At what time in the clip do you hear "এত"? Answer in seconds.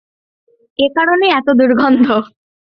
1.39-1.47